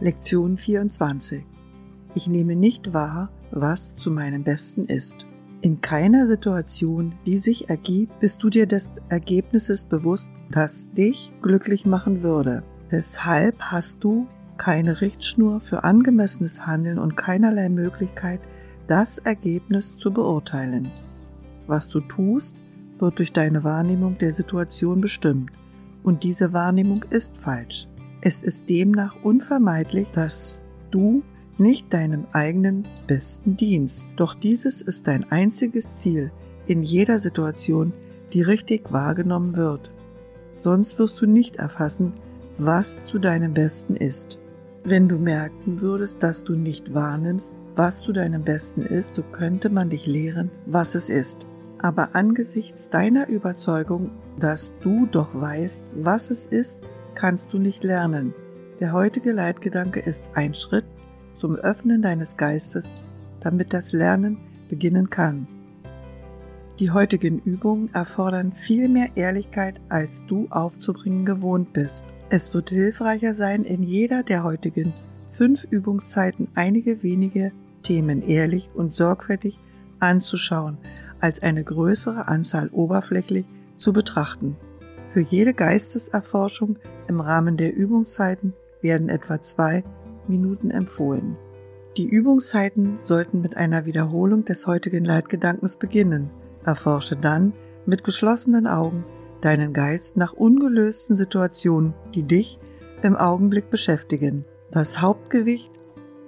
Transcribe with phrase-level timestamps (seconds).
[0.00, 1.44] Lektion 24.
[2.14, 5.26] Ich nehme nicht wahr, was zu meinem Besten ist.
[5.60, 11.84] In keiner Situation, die sich ergibt, bist du dir des Ergebnisses bewusst, das dich glücklich
[11.84, 12.62] machen würde.
[12.92, 18.40] Deshalb hast du keine Richtschnur für angemessenes Handeln und keinerlei Möglichkeit,
[18.86, 20.92] das Ergebnis zu beurteilen.
[21.66, 22.62] Was du tust,
[23.00, 25.50] wird durch deine Wahrnehmung der Situation bestimmt,
[26.04, 27.88] und diese Wahrnehmung ist falsch.
[28.20, 31.22] Es ist demnach unvermeidlich, dass du
[31.56, 34.06] nicht deinem eigenen besten dienst.
[34.16, 36.32] Doch dieses ist dein einziges Ziel
[36.66, 37.92] in jeder Situation,
[38.32, 39.92] die richtig wahrgenommen wird.
[40.56, 42.14] Sonst wirst du nicht erfassen,
[42.58, 44.38] was zu deinem Besten ist.
[44.84, 49.70] Wenn du merken würdest, dass du nicht wahrnimmst, was zu deinem Besten ist, so könnte
[49.70, 51.46] man dich lehren, was es ist.
[51.78, 54.10] Aber angesichts deiner Überzeugung,
[54.40, 56.82] dass du doch weißt, was es ist,
[57.14, 58.34] kannst du nicht lernen.
[58.80, 60.84] Der heutige Leitgedanke ist ein Schritt
[61.36, 62.88] zum Öffnen deines Geistes,
[63.40, 65.46] damit das Lernen beginnen kann.
[66.78, 72.04] Die heutigen Übungen erfordern viel mehr Ehrlichkeit, als du aufzubringen gewohnt bist.
[72.30, 74.92] Es wird hilfreicher sein, in jeder der heutigen
[75.28, 79.58] fünf Übungszeiten einige wenige Themen ehrlich und sorgfältig
[79.98, 80.78] anzuschauen,
[81.20, 84.56] als eine größere Anzahl oberflächlich zu betrachten.
[85.12, 86.78] Für jede Geisteserforschung
[87.08, 89.82] im Rahmen der Übungszeiten werden etwa zwei
[90.28, 91.36] Minuten empfohlen.
[91.96, 96.30] Die Übungszeiten sollten mit einer Wiederholung des heutigen Leitgedankens beginnen.
[96.64, 97.54] Erforsche dann
[97.86, 99.04] mit geschlossenen Augen
[99.40, 102.60] deinen Geist nach ungelösten Situationen, die dich
[103.02, 104.44] im Augenblick beschäftigen.
[104.70, 105.72] Das Hauptgewicht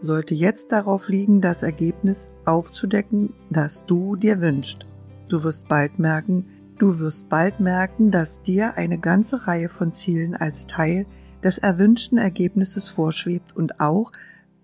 [0.00, 4.86] sollte jetzt darauf liegen, das Ergebnis aufzudecken, das du dir wünschst.
[5.28, 6.46] Du wirst bald merken,
[6.78, 11.06] du wirst bald merken, dass dir eine ganze Reihe von Zielen als Teil
[11.42, 14.12] des erwünschten Ergebnisses vorschwebt und auch,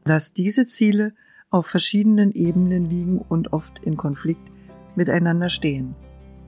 [0.05, 1.13] dass diese Ziele
[1.51, 4.51] auf verschiedenen Ebenen liegen und oft in Konflikt
[4.97, 5.95] miteinander stehen.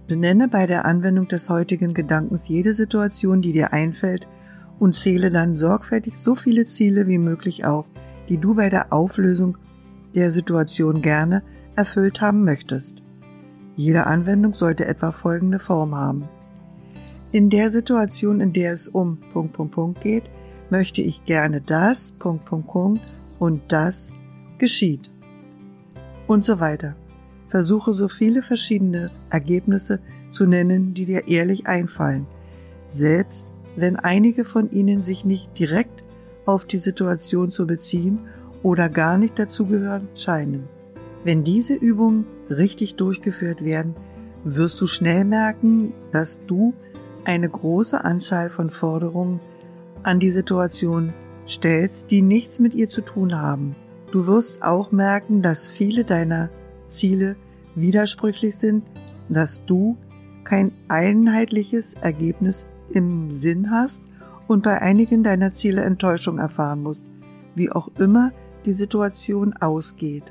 [0.09, 4.29] Benenne bei der Anwendung des heutigen Gedankens jede Situation, die dir einfällt,
[4.79, 7.89] und zähle dann sorgfältig so viele Ziele wie möglich auf,
[8.29, 9.57] die du bei der Auflösung
[10.15, 11.43] der Situation gerne
[11.77, 13.02] erfüllt haben möchtest.
[13.77, 16.29] Jede Anwendung sollte etwa folgende Form haben.
[17.33, 19.19] In der Situation, in der es um
[20.01, 20.25] geht,
[20.69, 22.15] möchte ich gerne das,
[23.39, 24.13] und das
[24.59, 25.11] geschieht.
[26.27, 26.97] Und so weiter.
[27.49, 30.01] Versuche so viele verschiedene Ergebnisse
[30.31, 32.27] zu nennen, die dir ehrlich einfallen,
[32.89, 36.05] selbst wenn einige von ihnen sich nicht direkt
[36.47, 38.21] auf die Situation zu beziehen
[38.63, 40.69] oder gar nicht dazugehören scheinen.
[41.25, 43.95] Wenn diese Übungen richtig durchgeführt werden,
[44.45, 46.75] wirst du schnell merken, dass du
[47.25, 49.41] eine große Anzahl von Forderungen
[50.03, 51.13] an die Situation
[51.47, 53.77] stellst, die nichts mit ihr zu tun haben.
[54.11, 56.51] Du wirst auch merken, dass viele deiner
[56.89, 57.37] Ziele
[57.75, 58.85] widersprüchlich sind,
[59.29, 59.97] dass du
[60.45, 64.05] kein einheitliches Ergebnis im Sinn hast
[64.49, 67.11] und bei einigen deiner Ziele Enttäuschung erfahren musst,
[67.55, 68.33] wie auch immer
[68.67, 70.25] die Situation ausgeht.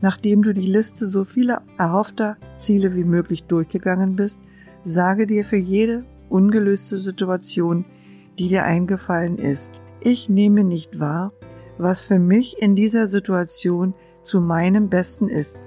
[0.00, 4.38] Nachdem du die Liste so vieler erhoffter Ziele wie möglich durchgegangen bist,
[4.84, 7.84] Sage dir für jede ungelöste Situation,
[8.38, 11.32] die dir eingefallen ist, ich nehme nicht wahr,
[11.76, 13.92] was für mich in dieser Situation
[14.22, 15.58] zu meinem Besten ist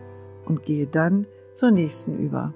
[0.46, 2.54] und gehe dann zur nächsten über.